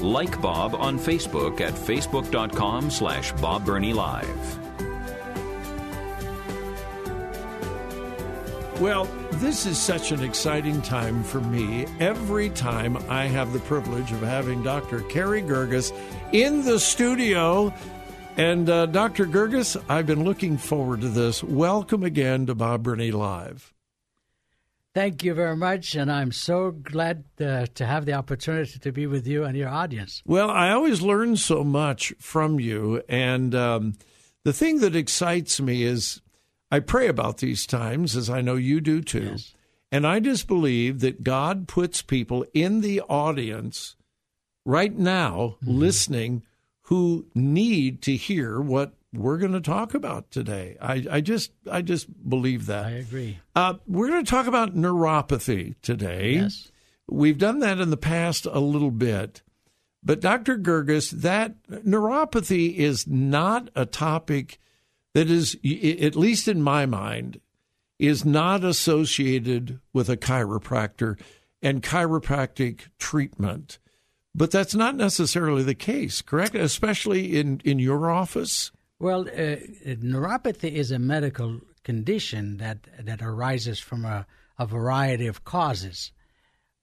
Like 0.00 0.40
Bob 0.40 0.74
on 0.74 0.98
Facebook 0.98 1.60
at 1.60 1.74
facebook.com 1.74 2.90
slash 2.90 3.32
Bob 3.32 3.64
Burney 3.64 3.92
Live. 3.92 4.58
Well, 8.80 9.06
this 9.32 9.66
is 9.66 9.76
such 9.76 10.12
an 10.12 10.22
exciting 10.22 10.80
time 10.82 11.24
for 11.24 11.40
me. 11.40 11.86
Every 11.98 12.48
time 12.50 12.96
I 13.08 13.24
have 13.24 13.52
the 13.52 13.58
privilege 13.60 14.12
of 14.12 14.20
having 14.20 14.62
Dr. 14.62 15.00
Carey 15.02 15.42
Girgis 15.42 15.92
in 16.32 16.64
the 16.64 16.78
studio. 16.78 17.74
And 18.36 18.70
uh, 18.70 18.86
Dr. 18.86 19.26
Girgis, 19.26 19.76
I've 19.88 20.06
been 20.06 20.22
looking 20.22 20.56
forward 20.56 21.00
to 21.00 21.08
this. 21.08 21.42
Welcome 21.42 22.04
again 22.04 22.46
to 22.46 22.54
Bob 22.54 22.84
Burney 22.84 23.10
Live. 23.10 23.74
Thank 24.98 25.22
you 25.22 25.32
very 25.32 25.54
much, 25.54 25.94
and 25.94 26.10
I'm 26.10 26.32
so 26.32 26.72
glad 26.72 27.22
uh, 27.40 27.66
to 27.76 27.86
have 27.86 28.04
the 28.04 28.14
opportunity 28.14 28.80
to 28.80 28.90
be 28.90 29.06
with 29.06 29.28
you 29.28 29.44
and 29.44 29.56
your 29.56 29.68
audience. 29.68 30.24
Well, 30.26 30.50
I 30.50 30.72
always 30.72 31.00
learn 31.00 31.36
so 31.36 31.62
much 31.62 32.12
from 32.18 32.58
you, 32.58 33.00
and 33.08 33.54
um, 33.54 33.94
the 34.42 34.52
thing 34.52 34.80
that 34.80 34.96
excites 34.96 35.60
me 35.60 35.84
is 35.84 36.20
I 36.72 36.80
pray 36.80 37.06
about 37.06 37.38
these 37.38 37.64
times, 37.64 38.16
as 38.16 38.28
I 38.28 38.40
know 38.40 38.56
you 38.56 38.80
do 38.80 39.00
too, 39.00 39.28
Yes. 39.36 39.54
and 39.92 40.04
I 40.04 40.18
just 40.18 40.48
believe 40.48 40.98
that 40.98 41.22
God 41.22 41.68
puts 41.68 42.02
people 42.02 42.44
in 42.52 42.80
the 42.80 43.00
audience 43.02 43.94
right 44.64 44.98
now 44.98 45.58
Mm-hmm. 45.62 45.78
listening 45.78 46.42
who 46.86 47.24
need 47.36 48.02
to 48.02 48.16
hear 48.16 48.60
what 48.60 48.94
we're 49.14 49.38
going 49.38 49.52
to 49.52 49.60
talk 49.60 49.94
about 49.94 50.30
today. 50.30 50.76
I, 50.80 51.04
I 51.10 51.20
just 51.20 51.52
I 51.70 51.82
just 51.82 52.08
believe 52.28 52.66
that. 52.66 52.86
I 52.86 52.90
agree. 52.90 53.38
Uh, 53.54 53.74
we're 53.86 54.08
going 54.08 54.24
to 54.24 54.30
talk 54.30 54.46
about 54.46 54.74
neuropathy 54.74 55.76
today. 55.82 56.32
Yes. 56.32 56.70
We've 57.10 57.38
done 57.38 57.60
that 57.60 57.80
in 57.80 57.90
the 57.90 57.96
past 57.96 58.46
a 58.46 58.60
little 58.60 58.90
bit. 58.90 59.42
But 60.02 60.20
Dr. 60.20 60.58
Girgis, 60.58 61.10
that 61.10 61.62
neuropathy 61.68 62.76
is 62.76 63.06
not 63.06 63.70
a 63.74 63.86
topic 63.86 64.58
that 65.14 65.30
is, 65.30 65.54
at 65.64 66.14
least 66.14 66.46
in 66.46 66.62
my 66.62 66.86
mind, 66.86 67.40
is 67.98 68.24
not 68.24 68.62
associated 68.62 69.80
with 69.92 70.08
a 70.08 70.16
chiropractor 70.16 71.18
and 71.60 71.82
chiropractic 71.82 72.82
treatment. 72.98 73.78
But 74.34 74.50
that's 74.52 74.74
not 74.74 74.94
necessarily 74.94 75.64
the 75.64 75.74
case, 75.74 76.22
correct? 76.22 76.54
Especially 76.54 77.36
in, 77.38 77.60
in 77.64 77.78
your 77.78 78.10
office. 78.10 78.70
Well, 79.00 79.22
uh, 79.22 79.56
neuropathy 79.86 80.72
is 80.72 80.90
a 80.90 80.98
medical 80.98 81.60
condition 81.84 82.56
that, 82.58 82.78
that 83.00 83.22
arises 83.22 83.78
from 83.78 84.04
a, 84.04 84.26
a 84.58 84.66
variety 84.66 85.26
of 85.26 85.44
causes. 85.44 86.12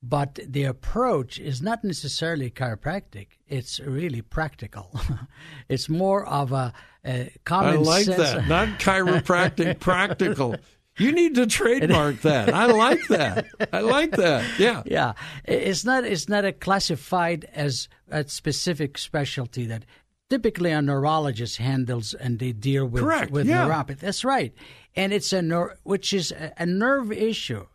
But 0.02 0.40
the 0.48 0.66
approach 0.66 1.40
is 1.40 1.62
not 1.62 1.84
necessarily 1.84 2.52
chiropractic. 2.52 3.28
It's 3.48 3.80
really 3.80 4.22
practical. 4.22 4.92
it's 5.70 5.90
more 5.90 6.26
of 6.26 6.52
a, 6.52 6.74
a 7.04 7.32
common 7.44 7.74
I 7.74 7.78
like 7.78 8.06
sense. 8.06 8.18
that. 8.18 8.48
Not 8.48 8.80
chiropractic, 8.80 9.80
practical. 9.80 10.56
You 10.98 11.12
need 11.12 11.36
to 11.36 11.46
trademark 11.48 12.22
that. 12.22 12.54
I 12.54 12.68
like 12.68 13.06
that. 13.10 13.48
I 13.74 13.80
like 13.82 14.12
that. 14.12 14.60
Yeah. 14.60 14.84
yeah, 14.86 15.14
it's 15.44 15.84
not 15.84 16.06
it's 16.06 16.30
not 16.30 16.46
a 16.46 16.54
classified 16.54 17.46
as 17.54 17.90
a 18.10 18.26
specific 18.30 18.98
specialty 18.98 19.66
that 19.66 19.86
typically 20.30 20.72
a 20.72 20.82
neurologist 20.82 21.58
handles 21.58 22.14
and 22.14 22.40
they 22.40 22.52
deal 22.52 22.86
with 22.86 23.04
Correct, 23.04 23.32
with 23.32 23.48
yeah. 23.48 23.68
neuropathy. 23.68 24.00
That's 24.00 24.24
right, 24.24 24.54
and 24.96 25.14
it's 25.14 25.34
a 25.34 25.42
ner- 25.42 25.78
which 25.84 26.14
is 26.14 26.32
a, 26.32 26.54
a 26.58 26.66
nerve 26.66 27.12
issue. 27.12 27.66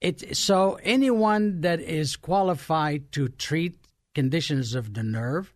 It 0.00 0.36
so 0.36 0.78
anyone 0.82 1.60
that 1.62 1.80
is 1.80 2.16
qualified 2.16 3.12
to 3.12 3.28
treat 3.28 3.78
conditions 4.14 4.74
of 4.74 4.94
the 4.94 5.02
nerve 5.02 5.52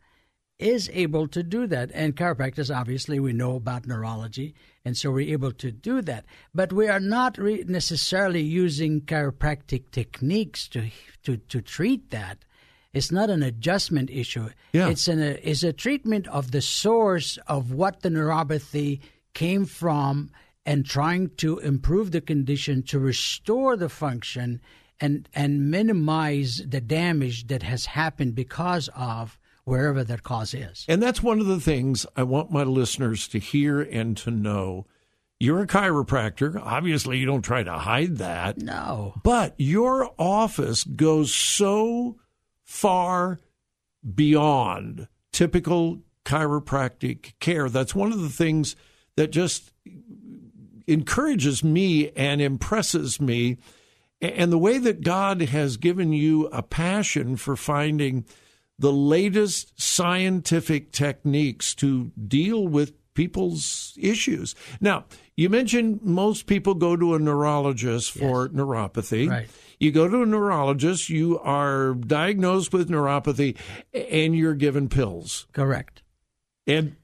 is 0.58 0.90
able 0.92 1.28
to 1.28 1.42
do 1.42 1.66
that. 1.68 1.90
And 1.94 2.16
chiropractors, 2.16 2.74
obviously, 2.74 3.20
we 3.20 3.32
know 3.32 3.54
about 3.56 3.86
neurology, 3.86 4.54
and 4.84 4.96
so 4.96 5.10
we're 5.10 5.32
able 5.32 5.52
to 5.52 5.70
do 5.70 6.02
that. 6.02 6.24
But 6.54 6.72
we 6.72 6.88
are 6.88 7.00
not 7.00 7.38
re- 7.38 7.64
necessarily 7.66 8.42
using 8.42 9.02
chiropractic 9.02 9.90
techniques 9.92 10.68
to 10.68 10.90
to 11.24 11.36
to 11.36 11.62
treat 11.62 12.10
that. 12.10 12.44
It's 12.92 13.12
not 13.12 13.30
an 13.30 13.42
adjustment 13.42 14.10
issue. 14.10 14.48
Yeah. 14.72 14.88
It's 14.88 15.08
an 15.08 15.20
a, 15.20 15.38
it's 15.42 15.62
a 15.62 15.72
treatment 15.72 16.26
of 16.28 16.50
the 16.50 16.62
source 16.62 17.38
of 17.46 17.72
what 17.72 18.00
the 18.00 18.08
neuropathy 18.08 19.00
came 19.34 19.66
from, 19.66 20.30
and 20.64 20.84
trying 20.84 21.30
to 21.36 21.58
improve 21.58 22.10
the 22.10 22.20
condition 22.20 22.82
to 22.84 22.98
restore 22.98 23.76
the 23.76 23.88
function 23.88 24.60
and 25.00 25.28
and 25.34 25.70
minimize 25.70 26.62
the 26.66 26.80
damage 26.80 27.46
that 27.46 27.62
has 27.62 27.86
happened 27.86 28.34
because 28.34 28.88
of 28.96 29.38
wherever 29.64 30.02
that 30.02 30.22
cause 30.22 30.54
is. 30.54 30.84
And 30.88 31.02
that's 31.02 31.22
one 31.22 31.40
of 31.40 31.46
the 31.46 31.60
things 31.60 32.06
I 32.16 32.22
want 32.22 32.50
my 32.50 32.62
listeners 32.62 33.28
to 33.28 33.38
hear 33.38 33.80
and 33.80 34.16
to 34.18 34.30
know. 34.30 34.86
You're 35.38 35.62
a 35.62 35.66
chiropractor. 35.68 36.60
Obviously, 36.60 37.18
you 37.18 37.26
don't 37.26 37.42
try 37.42 37.62
to 37.62 37.72
hide 37.72 38.16
that. 38.16 38.58
No. 38.58 39.14
But 39.22 39.54
your 39.56 40.10
office 40.18 40.82
goes 40.82 41.32
so 41.32 42.16
far 42.68 43.40
beyond 44.14 45.08
typical 45.32 46.00
chiropractic 46.26 47.32
care. 47.40 47.70
That's 47.70 47.94
one 47.94 48.12
of 48.12 48.20
the 48.20 48.28
things 48.28 48.76
that 49.16 49.32
just 49.32 49.72
encourages 50.86 51.64
me 51.64 52.10
and 52.10 52.42
impresses 52.42 53.20
me. 53.20 53.56
And 54.20 54.52
the 54.52 54.58
way 54.58 54.76
that 54.76 55.00
God 55.00 55.40
has 55.40 55.78
given 55.78 56.12
you 56.12 56.46
a 56.48 56.62
passion 56.62 57.36
for 57.36 57.56
finding 57.56 58.26
the 58.78 58.92
latest 58.92 59.80
scientific 59.80 60.92
techniques 60.92 61.74
to 61.76 62.12
deal 62.28 62.68
with 62.68 62.92
people's 63.14 63.94
issues. 63.98 64.54
Now, 64.78 65.06
you 65.38 65.48
mentioned 65.48 66.02
most 66.02 66.46
people 66.46 66.74
go 66.74 66.96
to 66.96 67.14
a 67.14 67.18
neurologist 67.20 68.10
for 68.10 68.48
neuropathy. 68.48 69.30
Right. 69.30 69.48
You 69.78 69.92
go 69.92 70.08
to 70.08 70.22
a 70.22 70.26
neurologist, 70.26 71.08
you 71.08 71.38
are 71.38 71.94
diagnosed 71.94 72.72
with 72.72 72.90
neuropathy, 72.90 73.56
and 73.94 74.34
you're 74.36 74.56
given 74.56 74.88
pills. 74.88 75.46
Correct. 75.52 76.02
And 76.66 76.96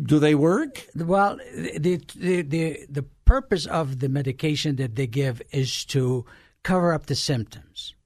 do 0.00 0.20
they 0.20 0.36
work? 0.36 0.86
Well, 0.94 1.38
the, 1.56 2.00
the 2.14 2.42
the 2.42 2.86
the 2.88 3.02
purpose 3.24 3.66
of 3.66 3.98
the 3.98 4.08
medication 4.08 4.76
that 4.76 4.94
they 4.94 5.08
give 5.08 5.42
is 5.50 5.84
to 5.86 6.24
cover 6.62 6.92
up 6.92 7.06
the 7.06 7.16
symptoms, 7.16 7.96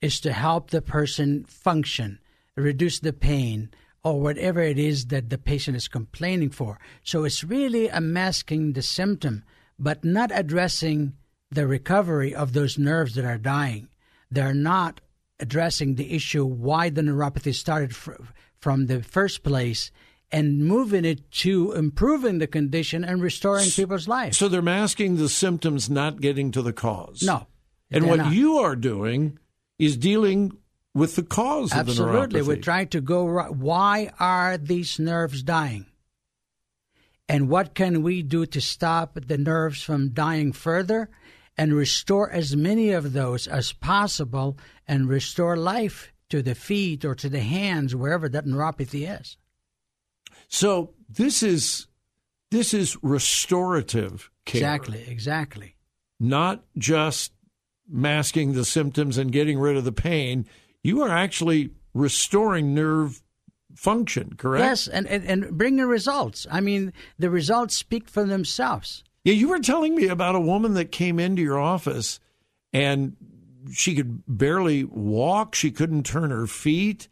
is 0.00 0.20
to 0.20 0.32
help 0.32 0.70
the 0.70 0.80
person 0.80 1.42
function, 1.42 2.20
reduce 2.54 3.00
the 3.00 3.12
pain, 3.12 3.70
or 4.04 4.20
whatever 4.20 4.60
it 4.60 4.78
is 4.78 5.06
that 5.06 5.30
the 5.30 5.38
patient 5.38 5.76
is 5.76 5.88
complaining 5.88 6.50
for. 6.50 6.78
So 7.02 7.24
it's 7.24 7.42
really 7.42 7.88
a 7.88 8.00
masking 8.00 8.74
the 8.74 8.82
symptom, 8.82 9.42
but 9.78 10.04
not 10.04 10.30
addressing 10.32 11.14
the 11.50 11.66
recovery 11.66 12.34
of 12.34 12.52
those 12.52 12.78
nerves 12.78 13.14
that 13.14 13.24
are 13.24 13.38
dying. 13.38 13.88
They're 14.30 14.54
not 14.54 15.00
addressing 15.40 15.94
the 15.94 16.12
issue 16.12 16.44
why 16.44 16.90
the 16.90 17.00
neuropathy 17.00 17.54
started 17.54 17.96
fr- 17.96 18.12
from 18.60 18.86
the 18.86 19.02
first 19.02 19.42
place 19.42 19.90
and 20.30 20.64
moving 20.64 21.04
it 21.04 21.30
to 21.30 21.72
improving 21.72 22.38
the 22.38 22.46
condition 22.46 23.04
and 23.04 23.22
restoring 23.22 23.70
people's 23.70 24.08
lives. 24.08 24.36
So 24.36 24.48
they're 24.48 24.62
masking 24.62 25.16
the 25.16 25.28
symptoms, 25.28 25.88
not 25.88 26.20
getting 26.20 26.50
to 26.52 26.62
the 26.62 26.72
cause. 26.72 27.22
no. 27.22 27.46
And 27.90 28.08
what 28.08 28.16
not. 28.16 28.32
you 28.32 28.56
are 28.58 28.74
doing 28.74 29.38
is 29.78 29.96
dealing 29.96 30.58
with 30.94 31.16
the 31.16 31.22
cause 31.22 31.72
Absolutely. 31.72 31.80
of 31.80 31.86
the 31.86 32.02
neuropathy. 32.02 32.22
Absolutely, 32.24 32.42
we're 32.42 32.62
trying 32.62 32.88
to 32.88 33.00
go 33.00 33.26
right. 33.26 33.50
Why 33.54 34.12
are 34.20 34.56
these 34.56 34.98
nerves 34.98 35.42
dying? 35.42 35.86
And 37.28 37.48
what 37.48 37.74
can 37.74 38.02
we 38.02 38.22
do 38.22 38.44
to 38.46 38.60
stop 38.60 39.18
the 39.26 39.38
nerves 39.38 39.82
from 39.82 40.10
dying 40.10 40.52
further 40.52 41.08
and 41.56 41.72
restore 41.74 42.30
as 42.30 42.54
many 42.54 42.90
of 42.90 43.12
those 43.12 43.46
as 43.46 43.72
possible 43.72 44.58
and 44.86 45.08
restore 45.08 45.56
life 45.56 46.12
to 46.28 46.42
the 46.42 46.54
feet 46.54 47.04
or 47.04 47.14
to 47.14 47.28
the 47.28 47.40
hands, 47.40 47.94
wherever 47.96 48.28
that 48.28 48.44
neuropathy 48.44 49.08
is? 49.20 49.36
So 50.48 50.92
this 51.08 51.42
is 51.42 51.86
this 52.50 52.74
is 52.74 52.96
restorative 53.02 54.30
care, 54.44 54.58
Exactly, 54.60 55.04
exactly. 55.08 55.74
not 56.20 56.62
just 56.76 57.32
masking 57.88 58.52
the 58.52 58.64
symptoms 58.64 59.18
and 59.18 59.32
getting 59.32 59.58
rid 59.58 59.76
of 59.76 59.84
the 59.84 59.92
pain. 59.92 60.46
You 60.84 61.02
are 61.02 61.10
actually 61.10 61.70
restoring 61.94 62.74
nerve 62.74 63.22
function, 63.74 64.34
correct? 64.36 64.64
Yes, 64.64 64.86
and, 64.86 65.06
and, 65.08 65.24
and 65.24 65.58
bringing 65.58 65.86
results. 65.86 66.46
I 66.50 66.60
mean, 66.60 66.92
the 67.18 67.30
results 67.30 67.74
speak 67.74 68.08
for 68.08 68.24
themselves. 68.24 69.02
Yeah, 69.24 69.32
you 69.32 69.48
were 69.48 69.58
telling 69.58 69.96
me 69.96 70.06
about 70.06 70.36
a 70.36 70.40
woman 70.40 70.74
that 70.74 70.92
came 70.92 71.18
into 71.18 71.42
your 71.42 71.58
office 71.58 72.20
and 72.72 73.16
she 73.72 73.94
could 73.94 74.22
barely 74.28 74.84
walk. 74.84 75.54
She 75.54 75.70
couldn't 75.70 76.04
turn 76.04 76.30
her 76.30 76.46
feet. 76.46 77.08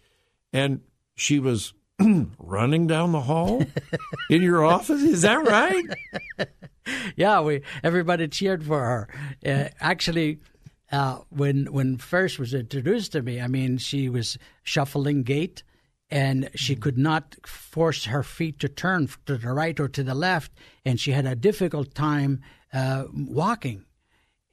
And 0.52 0.82
she 1.14 1.38
was 1.38 1.72
running 2.38 2.86
down 2.86 3.12
the 3.12 3.20
hall 3.20 3.64
in 4.30 4.42
your 4.42 4.64
office. 4.64 5.02
Is 5.02 5.22
that 5.22 5.46
right? 5.46 6.48
yeah, 7.16 7.40
we 7.40 7.62
everybody 7.82 8.28
cheered 8.28 8.64
for 8.64 8.80
her. 8.80 9.08
Uh, 9.46 9.68
actually, 9.80 10.40
uh, 10.92 11.20
when 11.30 11.72
when 11.72 11.96
first 11.96 12.38
was 12.38 12.52
introduced 12.52 13.12
to 13.12 13.22
me, 13.22 13.40
I 13.40 13.46
mean, 13.46 13.78
she 13.78 14.08
was 14.10 14.38
shuffling 14.62 15.22
gait, 15.22 15.62
and 16.10 16.50
she 16.54 16.76
could 16.76 16.98
not 16.98 17.36
force 17.46 18.04
her 18.04 18.22
feet 18.22 18.58
to 18.60 18.68
turn 18.68 19.08
to 19.26 19.38
the 19.38 19.52
right 19.52 19.78
or 19.80 19.88
to 19.88 20.02
the 20.02 20.14
left, 20.14 20.52
and 20.84 21.00
she 21.00 21.12
had 21.12 21.24
a 21.24 21.34
difficult 21.34 21.94
time 21.94 22.42
uh, 22.72 23.04
walking, 23.12 23.86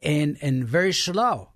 and 0.02 0.38
and 0.42 0.66
very 0.66 0.94
slow. 0.94 1.50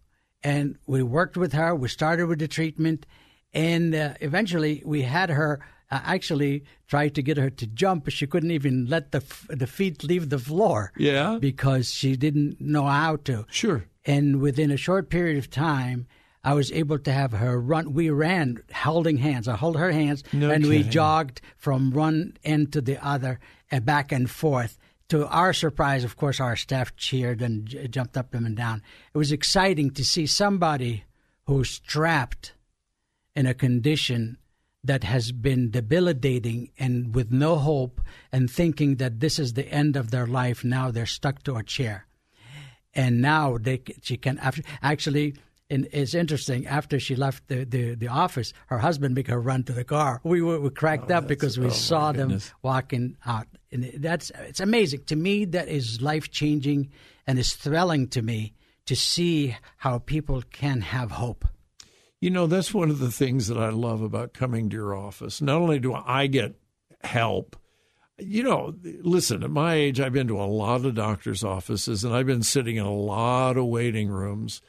And 0.43 0.77
we 0.85 1.01
worked 1.01 1.37
with 1.37 1.53
her. 1.53 1.73
We 1.73 1.87
started 1.87 2.27
with 2.27 2.39
the 2.39 2.49
treatment, 2.49 3.05
and 3.53 3.95
uh, 3.95 4.15
eventually 4.19 4.83
we 4.85 5.03
had 5.03 5.29
her 5.29 5.61
actually 6.03 6.63
tried 6.87 7.15
to 7.15 7.21
get 7.21 7.37
her 7.37 7.49
to 7.49 7.67
jump, 7.67 8.05
but 8.05 8.13
she 8.13 8.27
couldn't 8.27 8.51
even 8.51 8.85
let 8.85 9.11
the 9.11 9.23
the 9.49 9.67
feet 9.67 10.03
leave 10.03 10.29
the 10.29 10.39
floor. 10.39 10.91
Yeah, 10.97 11.37
because 11.39 11.93
she 11.93 12.15
didn't 12.15 12.59
know 12.61 12.85
how 12.85 13.17
to. 13.25 13.45
Sure. 13.49 13.85
And 14.05 14.41
within 14.41 14.71
a 14.71 14.77
short 14.77 15.09
period 15.09 15.37
of 15.37 15.49
time, 15.49 16.07
I 16.43 16.53
was 16.53 16.71
able 16.71 16.99
to 16.99 17.11
have 17.11 17.31
her 17.31 17.59
run. 17.59 17.93
We 17.93 18.09
ran 18.09 18.61
holding 18.73 19.17
hands. 19.17 19.47
I 19.47 19.55
held 19.55 19.77
her 19.77 19.91
hands, 19.91 20.23
no 20.33 20.49
and 20.51 20.63
kidding. 20.63 20.83
we 20.83 20.89
jogged 20.89 21.39
from 21.57 21.91
one 21.91 22.35
end 22.43 22.73
to 22.73 22.81
the 22.81 22.97
other, 23.05 23.39
and 23.71 23.85
back 23.85 24.11
and 24.11 24.29
forth. 24.29 24.77
To 25.09 25.27
our 25.27 25.53
surprise, 25.53 26.03
of 26.03 26.17
course, 26.17 26.39
our 26.39 26.55
staff 26.55 26.95
cheered 26.95 27.41
and 27.41 27.65
j- 27.67 27.87
jumped 27.87 28.17
up 28.17 28.33
and 28.33 28.55
down. 28.57 28.81
It 29.13 29.17
was 29.17 29.31
exciting 29.31 29.91
to 29.91 30.03
see 30.03 30.25
somebody 30.25 31.03
who's 31.45 31.77
trapped 31.79 32.53
in 33.35 33.45
a 33.45 33.53
condition 33.53 34.37
that 34.83 35.03
has 35.03 35.31
been 35.31 35.71
debilitating 35.71 36.69
and 36.77 37.15
with 37.15 37.31
no 37.31 37.55
hope 37.55 38.01
and 38.31 38.51
thinking 38.51 38.95
that 38.95 39.19
this 39.19 39.39
is 39.39 39.53
the 39.53 39.67
end 39.67 39.95
of 39.95 40.11
their 40.11 40.27
life 40.27 40.63
now 40.63 40.91
they're 40.91 41.05
stuck 41.05 41.43
to 41.43 41.55
a 41.55 41.63
chair. 41.63 42.05
And 42.93 43.21
now 43.21 43.57
they 43.57 43.81
she 44.01 44.17
can 44.17 44.39
actually 44.81 45.35
and 45.69 45.87
it's 45.91 46.13
interesting 46.13 46.67
after 46.67 46.99
she 46.99 47.15
left 47.15 47.47
the, 47.47 47.63
the, 47.63 47.95
the 47.95 48.09
office 48.09 48.53
her 48.67 48.77
husband 48.77 49.15
made 49.15 49.27
her 49.27 49.39
run 49.39 49.63
to 49.63 49.73
the 49.73 49.85
car. 49.85 50.19
We 50.23 50.41
were 50.41 50.59
we 50.59 50.69
cracked 50.69 51.09
Oh, 51.09 51.15
up 51.15 51.27
because 51.27 51.57
we 51.57 51.67
oh, 51.67 51.69
saw 51.69 52.11
them 52.11 52.39
walking 52.61 53.17
out. 53.25 53.47
And 53.71 53.91
that's 53.97 54.31
it's 54.41 54.59
amazing. 54.59 55.05
To 55.05 55.15
me 55.15 55.45
that 55.45 55.69
is 55.69 56.01
life 56.01 56.29
changing 56.29 56.91
and 57.25 57.39
is 57.39 57.53
thrilling 57.53 58.09
to 58.09 58.21
me 58.21 58.53
to 58.85 58.95
see 58.95 59.55
how 59.77 59.99
people 59.99 60.43
can 60.51 60.81
have 60.81 61.11
hope 61.11 61.45
You 62.23 62.29
know, 62.29 62.47
that's 62.47 62.73
one 62.73 62.89
of 62.89 62.99
the 62.99 63.11
things 63.11 63.47
that 63.47 63.57
I 63.57 63.67
love 63.67 64.01
about 64.01 64.33
coming 64.33 64.69
to 64.69 64.77
your 64.77 64.95
office. 64.95 65.41
Not 65.41 65.57
only 65.57 65.77
do 65.77 65.93
I 65.93 66.27
get 66.27 66.55
help, 67.03 67.57
you 68.17 68.43
know, 68.43 68.73
listen, 69.01 69.43
at 69.43 69.49
my 69.49 69.73
age, 69.73 69.99
I've 69.99 70.13
been 70.13 70.29
to 70.29 70.41
a 70.41 70.45
lot 70.45 70.85
of 70.85 70.95
doctors' 70.95 71.43
offices 71.43 72.05
and 72.05 72.15
I've 72.15 72.25
been 72.25 72.41
sitting 72.41 72.77
in 72.77 72.85
a 72.85 72.93
lot 72.93 73.57
of 73.57 73.65
waiting 73.65 74.07
rooms. 74.07 74.61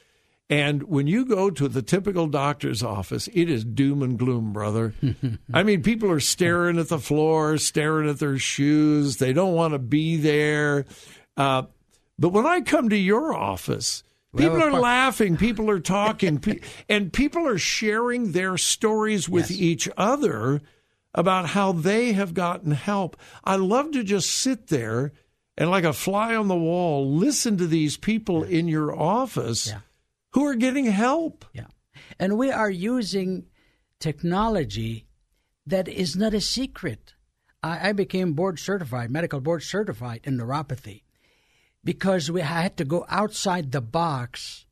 And 0.49 0.83
when 0.83 1.07
you 1.07 1.23
go 1.23 1.49
to 1.49 1.69
the 1.69 1.81
typical 1.81 2.27
doctor's 2.27 2.83
office, 2.83 3.29
it 3.33 3.49
is 3.49 3.63
doom 3.63 4.03
and 4.03 4.19
gloom, 4.19 4.51
brother. 4.51 4.93
I 5.53 5.63
mean, 5.63 5.81
people 5.81 6.11
are 6.11 6.19
staring 6.19 6.77
at 6.77 6.89
the 6.89 6.99
floor, 6.99 7.57
staring 7.57 8.09
at 8.09 8.19
their 8.19 8.37
shoes. 8.37 9.15
They 9.15 9.31
don't 9.31 9.53
want 9.53 9.73
to 9.73 9.79
be 9.79 10.17
there. 10.17 10.83
Uh, 11.37 11.63
but 12.19 12.33
when 12.33 12.45
I 12.45 12.59
come 12.59 12.89
to 12.89 12.97
your 12.97 13.33
office, 13.33 14.03
People 14.37 14.61
are 14.63 14.71
laughing, 14.79 15.37
people 15.37 15.69
are 15.69 15.79
talking, 15.79 16.39
pe- 16.39 16.59
and 16.89 17.11
people 17.13 17.47
are 17.47 17.57
sharing 17.57 18.31
their 18.31 18.57
stories 18.57 19.27
with 19.29 19.49
Yes. 19.51 19.59
each 19.59 19.89
other 19.97 20.61
about 21.13 21.47
how 21.49 21.71
they 21.71 22.13
have 22.13 22.33
gotten 22.33 22.71
help. 22.71 23.15
I 23.43 23.55
love 23.55 23.91
to 23.91 24.03
just 24.03 24.29
sit 24.29 24.67
there 24.67 25.13
and, 25.57 25.69
like 25.69 25.85
a 25.85 25.93
fly 25.93 26.35
on 26.35 26.47
the 26.49 26.55
wall, 26.57 27.09
listen 27.15 27.57
to 27.57 27.67
these 27.67 27.95
people 27.95 28.43
in 28.43 28.67
your 28.67 28.93
office 28.93 29.67
Yeah. 29.67 29.79
who 30.33 30.43
are 30.45 30.55
getting 30.55 30.85
help. 30.85 31.45
Yeah. 31.53 31.67
And 32.19 32.37
we 32.37 32.51
are 32.51 32.69
using 32.69 33.45
technology 33.99 35.07
that 35.65 35.87
is 35.87 36.15
not 36.15 36.33
a 36.33 36.41
secret. 36.41 37.13
I, 37.63 37.89
I 37.89 37.91
became 37.93 38.33
board 38.33 38.59
certified, 38.59 39.09
medical 39.09 39.39
board 39.39 39.63
certified 39.63 40.21
in 40.25 40.37
neuropathy 40.37 41.03
because 41.85 42.29
we 42.29 42.41
had 42.41 42.75
to 42.77 42.83
go 42.83 43.05
outside 43.07 43.71
the 43.71 43.79
box 43.79 44.65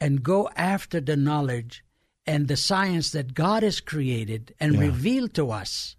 and 0.00 0.24
go 0.24 0.48
after 0.56 1.00
the 1.00 1.16
knowledge 1.16 1.84
and 2.26 2.48
the 2.48 2.56
science 2.56 3.12
that 3.12 3.34
God 3.34 3.62
has 3.62 3.80
created 3.80 4.54
and 4.58 4.78
revealed 4.78 5.34
to 5.34 5.50
us. 5.50 5.94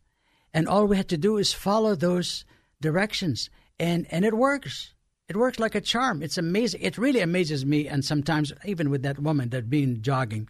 And 0.53 0.67
all 0.67 0.85
we 0.87 0.97
had 0.97 1.07
to 1.09 1.17
do 1.17 1.37
is 1.37 1.53
follow 1.53 1.95
those 1.95 2.45
directions. 2.81 3.49
And, 3.79 4.07
and 4.09 4.25
it 4.25 4.33
works. 4.33 4.93
It 5.29 5.37
works 5.37 5.59
like 5.59 5.75
a 5.75 5.81
charm. 5.81 6.23
It's 6.23 6.37
amazing. 6.37 6.81
It 6.81 6.97
really 6.97 7.19
amazes 7.19 7.65
me. 7.65 7.87
And 7.87 8.03
sometimes, 8.03 8.51
even 8.65 8.89
with 8.89 9.03
that 9.03 9.19
woman 9.19 9.49
that 9.49 9.69
been 9.69 10.01
jogging, 10.01 10.49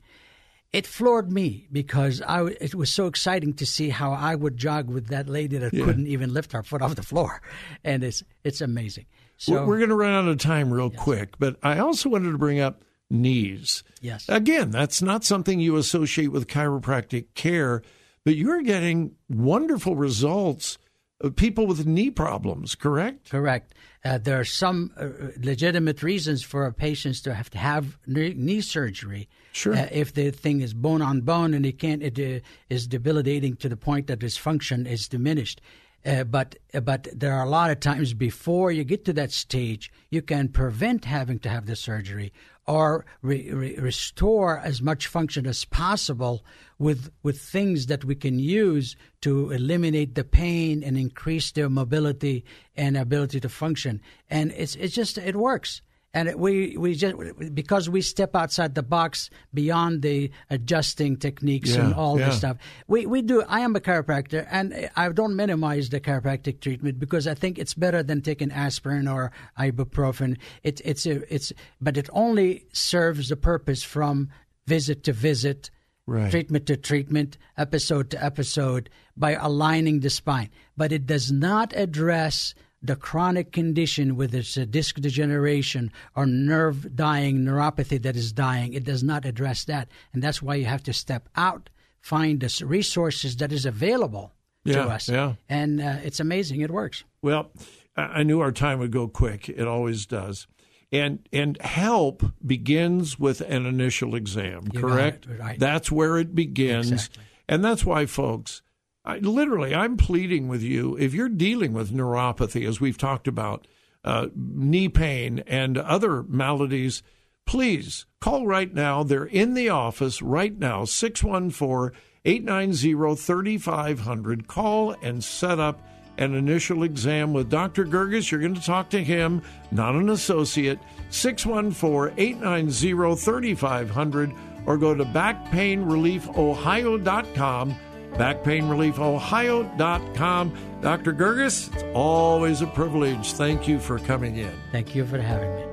it 0.73 0.85
floored 0.85 1.31
me 1.31 1.67
because 1.71 2.21
I, 2.21 2.45
it 2.45 2.75
was 2.75 2.91
so 2.91 3.07
exciting 3.07 3.53
to 3.56 3.65
see 3.65 3.89
how 3.89 4.12
I 4.12 4.35
would 4.35 4.57
jog 4.57 4.89
with 4.89 5.07
that 5.07 5.29
lady 5.29 5.57
that 5.57 5.71
couldn't 5.71 6.07
even 6.07 6.33
lift 6.33 6.51
her 6.51 6.63
foot 6.63 6.81
off 6.81 6.95
the 6.95 7.03
floor. 7.03 7.41
And 7.83 8.03
it's, 8.03 8.23
it's 8.44 8.62
amazing. 8.62 9.06
So, 9.38 9.65
We're- 9.65 9.79
going 9.79 9.89
to 9.89 9.95
run 9.95 10.13
out 10.13 10.27
of 10.27 10.38
time 10.38 10.71
real 10.73 10.89
quick, 10.89 11.38
but 11.39 11.57
I 11.63 11.79
also 11.79 12.09
wanted 12.09 12.31
to 12.31 12.38
bring 12.38 12.59
up 12.59 12.83
knees. 13.09 13.83
Yes. 14.01 14.25
Again, 14.27 14.71
that's 14.71 15.01
not 15.01 15.23
something 15.23 15.59
you 15.59 15.75
associate 15.77 16.31
with 16.31 16.47
chiropractic 16.47 17.27
care, 17.35 17.81
but 18.23 18.35
you're 18.35 18.62
getting 18.62 19.15
wonderful 19.29 19.95
results 19.95 20.77
of 21.21 21.35
people 21.35 21.67
with 21.67 21.85
knee 21.85 22.12
problems, 22.12 22.75
correct? 22.75 23.29
Correct. 23.29 23.73
Uh, 24.03 24.17
there 24.17 24.39
are 24.39 24.45
some 24.45 24.91
uh, 24.97 25.07
legitimate 25.41 26.03
reasons 26.03 26.44
for 26.44 26.69
patients 26.71 27.21
to 27.21 27.33
have 27.33 27.50
to 27.51 27.57
have 27.57 27.97
knee, 28.06 28.33
knee 28.35 28.62
surgery. 28.62 29.29
Sure. 29.55 29.74
Uh, 29.74 29.88
if 29.89 30.13
the 30.13 30.31
thing 30.31 30.59
is 30.59 30.74
bone 30.74 31.01
on 31.01 31.21
bone 31.21 31.53
and 31.53 31.65
it 31.65 31.79
can't, 31.79 32.03
it 32.03 32.19
uh, 32.19 32.45
is 32.69 32.88
debilitating 32.88 33.55
to 33.55 33.69
the 33.69 33.77
point 33.77 34.07
that 34.07 34.21
its 34.21 34.35
function 34.35 34.85
is 34.85 35.07
diminished. 35.07 35.62
Uh, 36.05 36.25
but 36.25 36.57
but 36.83 37.07
there 37.13 37.33
are 37.33 37.45
a 37.45 37.50
lot 37.50 37.71
of 37.71 37.79
times 37.79 38.13
before 38.13 38.69
you 38.69 38.83
get 38.83 39.05
to 39.05 39.13
that 39.13 39.31
stage, 39.31 39.93
you 40.09 40.21
can 40.21 40.50
prevent 40.50 41.05
having 41.05 41.39
to 41.39 41.47
have 41.50 41.67
the 41.67 41.75
surgery 41.75 42.33
or 42.67 43.05
re- 43.21 43.50
re- 43.53 43.77
restore 43.77 44.59
as 44.59 44.81
much 44.81 45.07
function 45.07 45.47
as 45.47 45.63
possible 45.63 46.43
with 46.77 47.09
with 47.24 47.39
things 47.39 47.85
that 47.85 48.03
we 48.03 48.13
can 48.13 48.38
use 48.38 48.97
to 49.21 49.51
eliminate 49.51 50.15
the 50.15 50.25
pain 50.25 50.83
and 50.83 50.97
increase 50.97 51.53
their 51.53 51.69
mobility 51.69 52.43
and 52.75 52.97
ability 52.97 53.39
to 53.39 53.47
function. 53.47 54.01
And 54.29 54.51
it's 54.51 54.75
it's 54.75 54.93
just 54.93 55.17
it 55.17 55.38
works. 55.38 55.81
And 56.15 56.34
we 56.36 56.77
we 56.77 56.95
just 56.95 57.15
because 57.53 57.89
we 57.89 58.01
step 58.01 58.38
outside 58.38 58.74
the 58.74 58.81
box 58.81 59.29
beyond 59.53 60.01
the 60.01 60.31
adjusting 60.50 61.17
techniques 61.17 61.75
and 61.75 61.93
all 61.93 62.17
yeah. 62.17 62.27
this 62.27 62.38
stuff. 62.38 62.57
We 62.88 63.05
we 63.05 63.22
do. 63.22 63.43
I 63.50 63.60
am 63.60 63.75
a 63.75 63.81
chiropractor, 63.81 64.48
and 64.50 64.89
I 64.95 65.10
don't 65.10 65.36
minimize 65.36 65.89
the 65.89 66.00
chiropractic 66.00 66.62
treatment 66.62 67.00
because 67.00 67.27
I 67.27 67.34
think 67.34 67.60
it's 67.60 67.74
better 67.74 68.01
than 68.01 68.22
taking 68.22 68.50
aspirin 68.50 69.10
or 69.10 69.34
ibuprofen. 69.60 70.38
It's 70.63 70.81
it's 70.86 71.05
a, 71.05 71.34
it's 71.34 71.51
but 71.81 71.98
it 71.98 72.10
only 72.13 72.65
serves 72.72 73.27
the 73.27 73.36
purpose 73.36 73.84
from 73.84 74.29
visit 74.65 75.03
to 75.03 75.12
visit, 75.13 75.69
Right. 76.07 76.31
treatment 76.31 76.65
to 76.67 76.77
treatment, 76.77 77.38
episode 77.57 78.10
to 78.12 78.24
episode 78.24 78.89
by 79.17 79.34
aligning 79.34 80.00
the 80.00 80.10
spine. 80.10 80.50
But 80.77 80.93
it 80.93 81.07
does 81.07 81.29
not 81.29 81.74
address 81.75 82.53
the 82.88 82.96
chronic 82.96 83.51
condition, 83.51 84.15
whether 84.15 84.39
it's 84.39 84.58
a 84.58 84.65
disc 84.65 84.96
degeneration 85.00 85.92
or 86.15 86.25
nerve 86.25 86.96
dying, 86.96 87.39
neuropathy 87.39 88.01
that 88.01 88.15
is 88.15 88.32
dying. 88.32 88.74
It 88.74 88.84
does 88.84 89.04
not 89.04 89.25
address 89.25 89.63
that. 89.65 89.89
And 90.13 90.22
that's 90.24 90.42
why 90.42 90.56
you 90.56 90.65
have 90.65 90.84
to 90.84 90.94
step 90.94 91.30
out, 91.36 91.70
find 92.01 92.39
the 92.39 92.65
resources 92.65 93.38
that 93.38 93.51
is 93.51 93.65
available 93.65 94.34
Yeah, 94.63 94.84
to 94.86 94.89
us. 94.89 95.10
yeah. 95.10 95.34
And 95.50 95.82
uh, 95.82 95.98
it's 96.04 96.20
amazing. 96.20 96.62
It 96.62 96.72
works. 96.72 97.04
Well, 97.22 97.51
I 97.98 98.24
knew 98.24 98.39
our 98.42 98.51
time 98.51 98.80
would 98.80 98.92
go 98.92 99.08
quick. 99.08 99.48
It 99.50 99.68
always 99.68 100.06
does. 100.06 100.48
And 100.92 101.27
and 101.34 101.60
help 101.62 102.24
begins 102.46 103.18
with 103.20 103.42
an 103.42 103.65
initial 103.65 104.15
exam, 104.15 104.68
You 104.72 104.80
correct? 104.82 105.27
right. 105.39 105.60
That's 105.60 105.92
where 105.92 106.18
it 106.18 106.36
begins. 106.36 106.92
Exactly. 106.92 107.24
And 107.50 107.65
that's 107.65 107.84
why 107.86 108.06
folks, 108.06 108.62
I, 109.05 109.19
literally 109.19 109.75
I'm 109.75 109.97
pleading 109.97 110.47
with 110.47 110.63
you 110.63 110.97
if 110.97 111.13
you're 111.13 111.29
dealing 111.29 111.74
with 111.74 111.91
neuropathy 111.91 112.67
as 112.67 112.81
we've 112.81 112.97
talked 112.97 113.27
about, 113.27 113.67
uh, 114.03 114.27
knee 114.35 114.89
pain 114.89 115.43
and 115.47 115.77
other 115.77 116.24
maladies, 116.24 117.03
please 117.45 118.05
call 118.19 118.47
right 118.47 118.74
now. 118.74 119.03
They're 119.03 119.25
in 119.25 119.53
the 119.53 119.69
office 119.69 120.21
right 120.21 120.57
now, 120.57 120.85
614 120.85 121.97
890 122.25 123.15
3500. 123.15 124.47
Call 124.47 124.95
and 125.01 125.24
set 125.24 125.59
up 125.59 125.81
an 126.17 126.33
initial 126.33 126.83
exam 126.83 127.33
with 127.33 127.50
Dr. 127.50 127.85
Girgis. 127.85 128.31
You're 128.31 128.39
going 128.41 128.55
to 128.55 128.62
talk 128.62 128.89
to 128.91 129.03
him, 129.03 129.41
not 129.71 129.95
an 129.95 130.09
associate. 130.09 130.79
614 131.09 132.13
890 132.17 133.15
3500 133.15 134.31
or 134.65 134.77
go 134.77 134.95
to 134.95 135.03
backpainreliefohio.com. 135.05 137.75
Backpainreliefohio.com. 138.17 140.57
Dr. 140.81 141.13
Girgis, 141.13 141.74
it's 141.74 141.84
always 141.93 142.62
a 142.62 142.67
privilege. 142.67 143.34
Thank 143.34 143.67
you 143.67 143.79
for 143.79 144.00
coming 144.00 144.38
in. 144.38 144.53
Thank 144.72 144.95
you 144.95 145.05
for 145.05 145.19
having 145.19 145.53
me. 145.55 145.65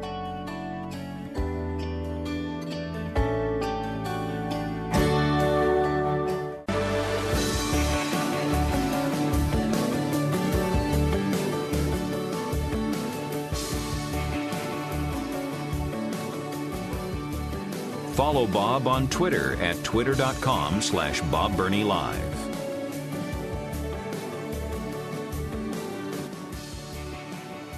Follow 18.12 18.46
Bob 18.46 18.86
on 18.86 19.08
Twitter 19.08 19.60
at 19.60 19.82
twitter.com 19.82 20.80
slash 20.80 21.20
Bob 21.22 21.56
Burney 21.56 21.82
Live. 21.82 22.31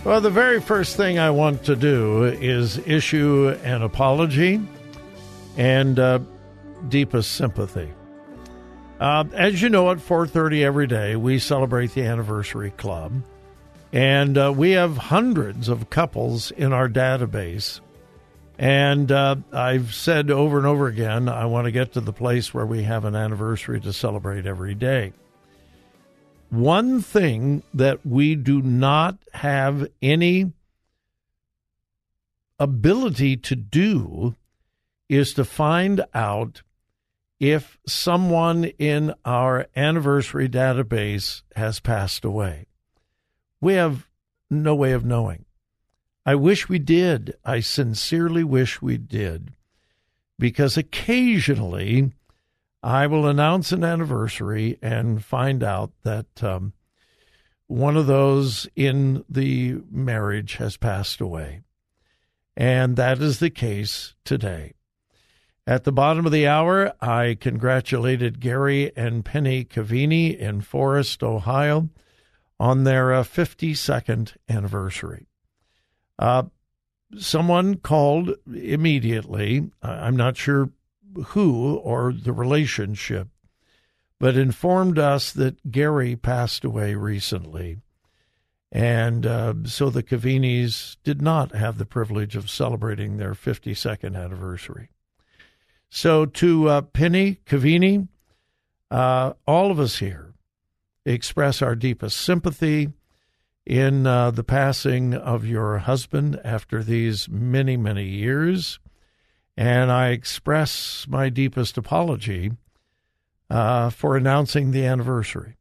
Well, 0.04 0.20
the 0.20 0.28
very 0.28 0.60
first 0.60 0.98
thing 0.98 1.18
I 1.18 1.30
want 1.30 1.64
to 1.64 1.74
do 1.74 2.24
is 2.24 2.76
issue 2.76 3.56
an 3.64 3.80
apology 3.80 4.60
and 5.56 5.98
uh, 5.98 6.18
deepest 6.90 7.32
sympathy. 7.32 7.90
Uh, 9.00 9.24
as 9.32 9.62
you 9.62 9.70
know, 9.70 9.90
at 9.90 9.96
4:30 9.96 10.62
every 10.62 10.86
day, 10.86 11.16
we 11.16 11.38
celebrate 11.38 11.94
the 11.94 12.02
anniversary 12.02 12.70
club, 12.72 13.22
and 13.94 14.36
uh, 14.36 14.52
we 14.54 14.72
have 14.72 14.98
hundreds 14.98 15.70
of 15.70 15.88
couples 15.88 16.50
in 16.50 16.74
our 16.74 16.90
database. 16.90 17.80
And 18.58 19.10
uh, 19.10 19.36
I've 19.54 19.94
said 19.94 20.30
over 20.30 20.58
and 20.58 20.66
over 20.66 20.86
again, 20.86 21.30
I 21.30 21.46
want 21.46 21.64
to 21.64 21.72
get 21.72 21.94
to 21.94 22.02
the 22.02 22.12
place 22.12 22.52
where 22.52 22.66
we 22.66 22.82
have 22.82 23.06
an 23.06 23.16
anniversary 23.16 23.80
to 23.80 23.92
celebrate 23.94 24.44
every 24.44 24.74
day. 24.74 25.14
One 26.54 27.00
thing 27.00 27.64
that 27.74 28.06
we 28.06 28.36
do 28.36 28.62
not 28.62 29.18
have 29.32 29.88
any 30.00 30.52
ability 32.60 33.38
to 33.38 33.56
do 33.56 34.36
is 35.08 35.34
to 35.34 35.44
find 35.44 36.04
out 36.14 36.62
if 37.40 37.76
someone 37.88 38.66
in 38.78 39.14
our 39.24 39.66
anniversary 39.74 40.48
database 40.48 41.42
has 41.56 41.80
passed 41.80 42.24
away. 42.24 42.66
We 43.60 43.74
have 43.74 44.06
no 44.48 44.76
way 44.76 44.92
of 44.92 45.04
knowing. 45.04 45.46
I 46.24 46.36
wish 46.36 46.68
we 46.68 46.78
did. 46.78 47.34
I 47.44 47.58
sincerely 47.58 48.44
wish 48.44 48.80
we 48.80 48.96
did. 48.96 49.54
Because 50.38 50.76
occasionally 50.76 52.12
I 52.84 53.06
will 53.06 53.26
announce 53.26 53.72
an 53.72 53.82
anniversary 53.82 54.78
and 54.82 55.24
find 55.24 55.64
out 55.64 55.92
that 56.02 56.44
um, 56.44 56.74
one 57.66 57.96
of 57.96 58.06
those 58.06 58.68
in 58.76 59.24
the 59.26 59.80
marriage 59.90 60.56
has 60.56 60.76
passed 60.76 61.22
away. 61.22 61.62
And 62.58 62.96
that 62.96 63.22
is 63.22 63.38
the 63.38 63.48
case 63.48 64.14
today. 64.22 64.74
At 65.66 65.84
the 65.84 65.92
bottom 65.92 66.26
of 66.26 66.32
the 66.32 66.46
hour, 66.46 66.92
I 67.00 67.38
congratulated 67.40 68.38
Gary 68.38 68.94
and 68.94 69.24
Penny 69.24 69.64
Cavini 69.64 70.38
in 70.38 70.60
Forest, 70.60 71.22
Ohio, 71.22 71.88
on 72.60 72.84
their 72.84 73.14
uh, 73.14 73.22
52nd 73.22 74.36
anniversary. 74.46 75.26
Uh, 76.18 76.44
someone 77.16 77.76
called 77.76 78.34
immediately. 78.46 79.70
I'm 79.80 80.16
not 80.16 80.36
sure 80.36 80.68
who 81.28 81.76
or 81.76 82.12
the 82.12 82.32
relationship, 82.32 83.28
but 84.18 84.36
informed 84.36 84.98
us 84.98 85.32
that 85.32 85.70
Gary 85.70 86.16
passed 86.16 86.64
away 86.64 86.94
recently. 86.94 87.78
And 88.72 89.24
uh, 89.24 89.54
so 89.64 89.88
the 89.88 90.02
Cavinis 90.02 90.96
did 91.04 91.22
not 91.22 91.54
have 91.54 91.78
the 91.78 91.86
privilege 91.86 92.34
of 92.34 92.50
celebrating 92.50 93.16
their 93.16 93.34
52nd 93.34 94.16
anniversary. 94.16 94.88
So 95.90 96.26
to 96.26 96.68
uh, 96.68 96.80
Penny 96.82 97.38
Cavini, 97.46 98.08
uh, 98.90 99.34
all 99.46 99.70
of 99.70 99.78
us 99.78 99.98
here 99.98 100.34
express 101.06 101.62
our 101.62 101.76
deepest 101.76 102.16
sympathy 102.16 102.88
in 103.66 104.06
uh, 104.06 104.30
the 104.30 104.44
passing 104.44 105.14
of 105.14 105.46
your 105.46 105.78
husband 105.78 106.40
after 106.44 106.82
these 106.82 107.28
many, 107.28 107.76
many 107.76 108.04
years 108.04 108.78
and 109.56 109.90
I 109.90 110.08
express 110.08 111.06
my 111.08 111.28
deepest 111.28 111.78
apology 111.78 112.52
uh, 113.50 113.90
for 113.90 114.16
announcing 114.16 114.70
the 114.70 114.84
anniversary. 114.84 115.56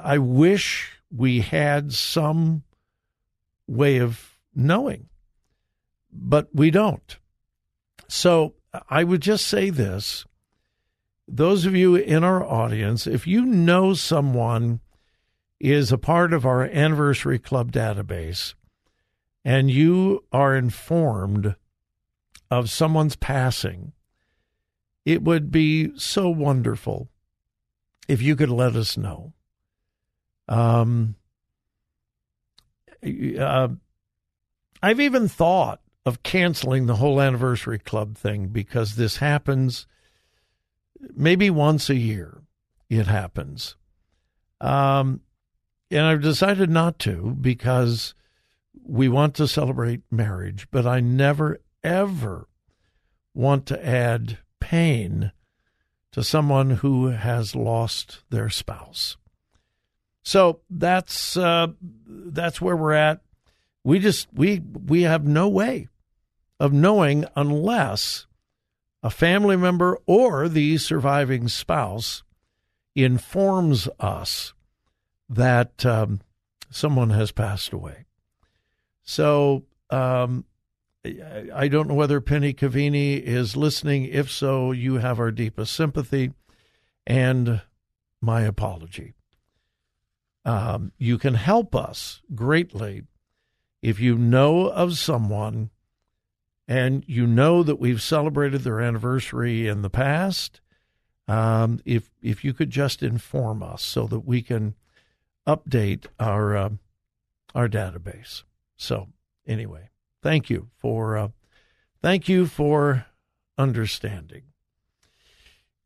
I 0.00 0.18
wish 0.18 1.00
we 1.14 1.40
had 1.40 1.92
some 1.92 2.62
way 3.66 3.98
of 3.98 4.38
knowing, 4.54 5.08
but 6.12 6.48
we 6.54 6.70
don't. 6.70 7.18
So 8.08 8.54
I 8.88 9.04
would 9.04 9.20
just 9.20 9.46
say 9.46 9.70
this 9.70 10.24
those 11.28 11.64
of 11.66 11.74
you 11.74 11.94
in 11.94 12.24
our 12.24 12.44
audience, 12.44 13.06
if 13.06 13.26
you 13.26 13.44
know 13.46 13.94
someone 13.94 14.80
is 15.60 15.92
a 15.92 15.98
part 15.98 16.32
of 16.32 16.44
our 16.44 16.64
anniversary 16.64 17.38
club 17.38 17.70
database 17.70 18.54
and 19.44 19.70
you 19.70 20.24
are 20.32 20.56
informed 20.56 21.54
of 22.52 22.68
someone's 22.68 23.16
passing, 23.16 23.92
it 25.06 25.22
would 25.22 25.50
be 25.50 25.90
so 25.98 26.28
wonderful 26.28 27.08
if 28.08 28.20
you 28.20 28.36
could 28.36 28.50
let 28.50 28.76
us 28.76 28.98
know. 28.98 29.32
Um, 30.48 31.14
uh, 33.02 33.68
I've 34.82 35.00
even 35.00 35.28
thought 35.28 35.80
of 36.04 36.22
canceling 36.22 36.84
the 36.84 36.96
whole 36.96 37.22
anniversary 37.22 37.78
club 37.78 38.18
thing 38.18 38.48
because 38.48 38.96
this 38.96 39.16
happens 39.16 39.86
maybe 41.14 41.48
once 41.48 41.88
a 41.88 41.94
year. 41.94 42.42
It 42.90 43.06
happens. 43.06 43.76
Um, 44.60 45.22
and 45.90 46.02
I've 46.02 46.20
decided 46.20 46.68
not 46.68 46.98
to 47.00 47.34
because 47.40 48.14
we 48.84 49.08
want 49.08 49.36
to 49.36 49.48
celebrate 49.48 50.02
marriage, 50.10 50.68
but 50.70 50.86
I 50.86 51.00
never, 51.00 51.60
ever 51.84 52.48
want 53.34 53.66
to 53.66 53.86
add 53.86 54.38
pain 54.60 55.32
to 56.12 56.22
someone 56.22 56.70
who 56.70 57.08
has 57.08 57.56
lost 57.56 58.22
their 58.30 58.50
spouse. 58.50 59.16
So 60.22 60.60
that's 60.70 61.36
uh, 61.36 61.68
that's 62.06 62.60
where 62.60 62.76
we're 62.76 62.92
at. 62.92 63.22
We 63.82 63.98
just 63.98 64.28
we 64.32 64.60
we 64.60 65.02
have 65.02 65.26
no 65.26 65.48
way 65.48 65.88
of 66.60 66.72
knowing 66.72 67.24
unless 67.34 68.26
a 69.02 69.10
family 69.10 69.56
member 69.56 69.98
or 70.06 70.48
the 70.48 70.78
surviving 70.78 71.48
spouse 71.48 72.22
informs 72.94 73.88
us 73.98 74.54
that 75.28 75.84
um, 75.84 76.20
someone 76.70 77.10
has 77.10 77.32
passed 77.32 77.72
away. 77.72 78.04
So 79.02 79.64
um, 79.90 80.44
I 81.04 81.66
don't 81.68 81.88
know 81.88 81.94
whether 81.94 82.20
Penny 82.20 82.54
Cavini 82.54 83.20
is 83.20 83.56
listening. 83.56 84.04
If 84.04 84.30
so, 84.30 84.70
you 84.70 84.96
have 84.96 85.18
our 85.18 85.32
deepest 85.32 85.74
sympathy 85.74 86.32
and 87.06 87.60
my 88.20 88.42
apology. 88.42 89.14
Um, 90.44 90.92
you 90.98 91.18
can 91.18 91.34
help 91.34 91.74
us 91.74 92.22
greatly 92.34 93.02
if 93.80 93.98
you 93.98 94.16
know 94.16 94.68
of 94.68 94.96
someone 94.96 95.70
and 96.68 97.04
you 97.06 97.26
know 97.26 97.62
that 97.62 97.80
we've 97.80 98.00
celebrated 98.00 98.62
their 98.62 98.80
anniversary 98.80 99.66
in 99.66 99.82
the 99.82 99.90
past. 99.90 100.60
Um, 101.28 101.80
if 101.84 102.10
if 102.22 102.44
you 102.44 102.52
could 102.52 102.70
just 102.70 103.02
inform 103.02 103.62
us 103.62 103.82
so 103.82 104.06
that 104.06 104.20
we 104.20 104.42
can 104.42 104.74
update 105.46 106.06
our 106.18 106.56
uh, 106.56 106.70
our 107.54 107.68
database. 107.68 108.42
So 108.76 109.08
anyway, 109.46 109.90
Thank 110.22 110.50
you 110.50 110.68
for 110.78 111.16
uh, 111.16 111.28
thank 112.00 112.28
you 112.28 112.46
for 112.46 113.06
understanding. 113.58 114.42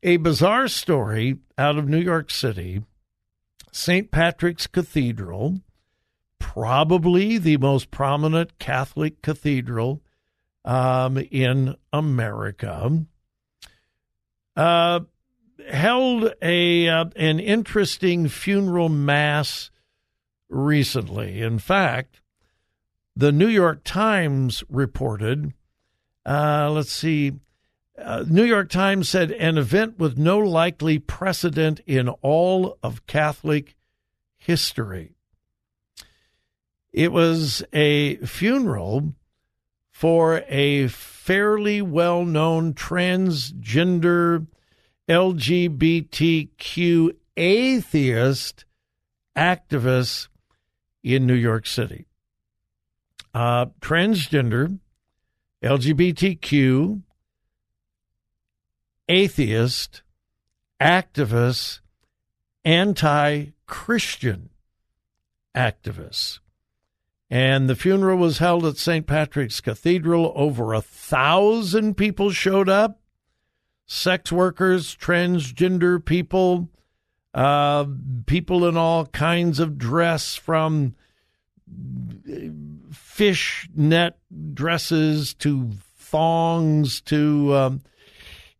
A 0.03 0.17
bizarre 0.17 0.67
story 0.67 1.37
out 1.57 1.77
of 1.77 1.89
New 1.89 1.99
York 1.99 2.29
City, 2.29 2.83
St. 3.71 4.11
Patrick's 4.11 4.67
Cathedral, 4.67 5.61
probably 6.39 7.39
the 7.39 7.57
most 7.57 7.89
prominent 7.89 8.59
Catholic 8.59 9.23
cathedral 9.23 10.03
um, 10.63 11.17
in 11.17 11.75
America, 11.91 13.05
uh, 14.55 14.99
held 15.67 16.33
a 16.43 16.87
uh, 16.87 17.05
an 17.15 17.39
interesting 17.39 18.27
funeral 18.27 18.89
mass 18.89 19.71
recently. 20.47 21.41
In 21.41 21.57
fact, 21.57 22.21
the 23.17 23.31
New 23.31 23.47
York 23.47 23.83
Times 23.83 24.63
reported. 24.69 25.53
Uh, 26.23 26.69
let's 26.69 26.91
see. 26.91 27.31
Uh, 27.97 28.23
New 28.27 28.43
York 28.43 28.69
Times 28.69 29.09
said 29.09 29.31
an 29.31 29.57
event 29.57 29.97
with 29.97 30.19
no 30.19 30.37
likely 30.37 30.99
precedent 30.99 31.81
in 31.87 32.09
all 32.09 32.77
of 32.83 33.07
Catholic 33.07 33.75
history. 34.37 35.15
It 36.93 37.11
was 37.11 37.63
a 37.73 38.17
funeral 38.17 39.15
for 39.89 40.43
a 40.47 40.87
fairly 40.87 41.81
well 41.81 42.23
known 42.23 42.75
transgender 42.75 44.45
LGBTQ 45.09 46.55
atheist 47.35 48.65
activist 49.35 50.27
in 51.03 51.25
New 51.25 51.33
York 51.33 51.65
City. 51.65 52.06
Uh, 53.37 53.67
transgender, 53.81 54.79
LGBTQ, 55.61 57.03
atheist, 59.07 60.01
activist, 60.81 61.81
anti 62.65 63.45
Christian 63.67 64.49
activists. 65.55 66.39
And 67.29 67.69
the 67.69 67.75
funeral 67.75 68.17
was 68.17 68.39
held 68.39 68.65
at 68.65 68.77
St. 68.77 69.05
Patrick's 69.05 69.61
Cathedral. 69.61 70.33
Over 70.35 70.73
a 70.73 70.81
thousand 70.81 71.95
people 71.95 72.31
showed 72.31 72.69
up 72.69 73.01
sex 73.85 74.31
workers, 74.31 74.95
transgender 74.95 76.03
people, 76.03 76.69
uh, 77.35 77.85
people 78.25 78.67
in 78.67 78.77
all 78.77 79.05
kinds 79.05 79.59
of 79.59 79.77
dress 79.77 80.33
from 80.33 80.95
fish 83.17 83.67
net 83.75 84.19
dresses 84.53 85.33
to 85.33 85.71
thongs 85.97 87.01
to 87.01 87.51
um, 87.55 87.81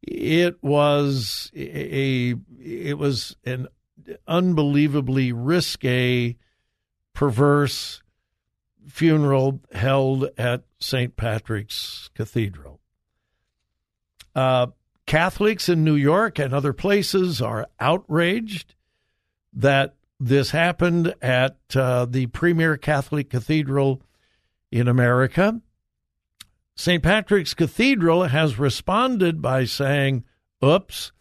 it 0.02 0.58
was 0.64 1.52
a 1.56 2.34
it 2.60 2.98
was 2.98 3.36
an 3.46 3.68
unbelievably 4.28 5.32
risque 5.32 6.36
perverse 7.14 8.02
funeral 8.88 9.62
held 9.74 10.28
at 10.40 10.64
St. 10.80 11.16
Patrick's 11.16 12.10
Cathedral. 12.16 12.80
Uh, 14.34 14.68
Catholics 15.06 15.70
in 15.70 15.84
New 15.84 15.96
York 15.96 16.40
and 16.40 16.52
other 16.52 16.74
places 16.74 17.44
are 17.44 17.68
outraged 17.80 18.74
that 19.54 19.94
this 20.20 20.50
happened 20.50 21.14
at 21.22 21.58
uh, 21.76 22.06
the 22.06 22.26
premier 22.28 22.76
Catholic 22.76 23.30
cathedral 23.30 24.02
in 24.72 24.88
America. 24.88 25.62
St. 26.76 27.02
Patrick's 27.02 27.54
Cathedral 27.54 28.26
has 28.26 28.60
responded 28.60 29.42
by 29.42 29.66
saying, 29.66 30.24
oops, 30.64 31.12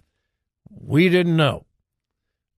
we 0.70 1.08
didn't 1.08 1.36
know. 1.36 1.64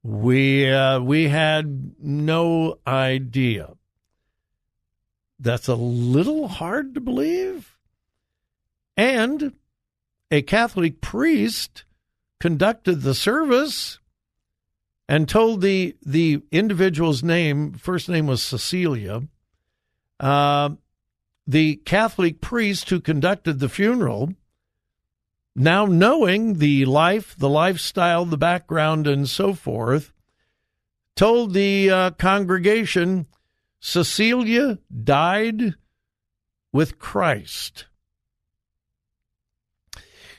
We, 0.02 0.70
uh, 0.70 1.00
we 1.00 1.28
had 1.28 1.92
no 2.00 2.78
idea. 2.86 3.74
That's 5.38 5.68
a 5.68 5.74
little 5.74 6.48
hard 6.48 6.94
to 6.94 7.00
believe. 7.00 7.76
And 8.96 9.52
a 10.30 10.42
Catholic 10.42 11.00
priest 11.00 11.84
conducted 12.40 13.02
the 13.02 13.14
service 13.14 14.00
and 15.08 15.28
told 15.28 15.62
the 15.62 15.96
the 16.04 16.42
individual's 16.50 17.22
name. 17.22 17.72
First 17.72 18.08
name 18.08 18.26
was 18.26 18.42
Cecilia. 18.42 19.22
Uh, 20.20 20.70
the 21.46 21.76
Catholic 21.76 22.40
priest 22.40 22.90
who 22.90 23.00
conducted 23.00 23.58
the 23.58 23.68
funeral, 23.68 24.34
now 25.54 25.86
knowing 25.86 26.54
the 26.54 26.84
life, 26.84 27.34
the 27.36 27.48
lifestyle, 27.48 28.24
the 28.24 28.36
background, 28.36 29.06
and 29.06 29.28
so 29.28 29.54
forth, 29.54 30.12
told 31.16 31.52
the 31.52 31.90
uh, 31.90 32.10
congregation 32.12 33.26
Cecilia 33.80 34.78
died 35.04 35.74
with 36.72 36.98
Christ. 36.98 37.86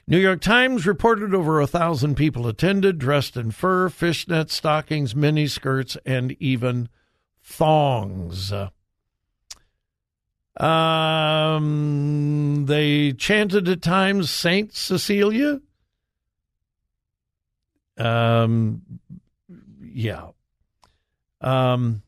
New 0.07 0.17
York 0.17 0.41
Times 0.41 0.87
reported 0.87 1.35
over 1.35 1.61
a 1.61 1.67
thousand 1.67 2.15
people 2.15 2.47
attended, 2.47 2.97
dressed 2.97 3.37
in 3.37 3.51
fur, 3.51 3.89
fishnet 3.89 4.49
stockings, 4.49 5.15
mini 5.15 5.45
skirts, 5.47 5.97
and 6.05 6.31
even 6.39 6.89
thongs. 7.43 8.51
Um, 10.60 12.65
they 12.65 13.13
chanted 13.13 13.69
at 13.69 13.82
times 13.82 14.30
Saint 14.30 14.74
Cecilia. 14.74 15.62
Um, 17.98 18.82
yeah. 19.82 20.28
Um, 21.41 22.04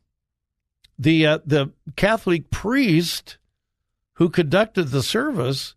the 0.98 1.26
uh, 1.26 1.38
the 1.46 1.72
Catholic 1.96 2.50
priest 2.50 3.38
who 4.14 4.28
conducted 4.28 4.88
the 4.88 5.02
service 5.02 5.74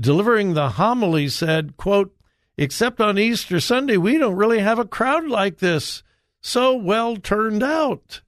delivering 0.00 0.54
the 0.54 0.70
homily 0.70 1.28
said, 1.28 1.76
quote, 1.76 2.14
except 2.56 3.00
on 3.00 3.18
Easter 3.18 3.60
Sunday, 3.60 3.96
we 3.96 4.16
don't 4.16 4.36
really 4.36 4.60
have 4.60 4.78
a 4.78 4.86
crowd 4.86 5.28
like 5.28 5.58
this 5.58 6.02
so 6.40 6.74
well 6.74 7.16
turned 7.16 7.62
out. 7.62 8.22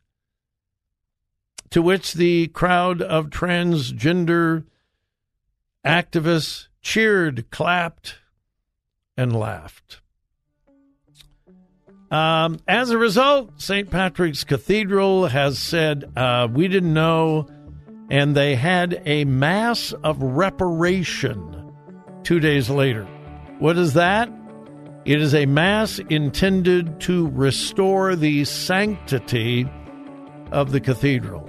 To 1.72 1.82
which 1.82 2.14
the 2.14 2.48
crowd 2.48 3.00
of 3.00 3.30
transgender 3.30 4.64
activists 5.84 6.66
cheered, 6.82 7.50
clapped, 7.50 8.16
and 9.16 9.34
laughed. 9.38 10.00
Um, 12.10 12.58
as 12.66 12.90
a 12.90 12.98
result, 12.98 13.60
St. 13.60 13.88
Patrick's 13.88 14.42
Cathedral 14.42 15.28
has 15.28 15.58
said, 15.58 16.10
uh, 16.16 16.48
we 16.50 16.66
didn't 16.66 16.92
know, 16.92 17.46
and 18.10 18.34
they 18.34 18.56
had 18.56 19.00
a 19.06 19.24
mass 19.24 19.92
of 20.02 20.20
reparation 20.20 21.72
two 22.24 22.40
days 22.40 22.68
later. 22.68 23.04
What 23.60 23.78
is 23.78 23.94
that? 23.94 24.28
It 25.04 25.20
is 25.20 25.34
a 25.34 25.46
mass 25.46 26.00
intended 26.10 27.00
to 27.02 27.28
restore 27.28 28.16
the 28.16 28.44
sanctity 28.44 29.70
of 30.50 30.72
the 30.72 30.80
cathedral. 30.80 31.48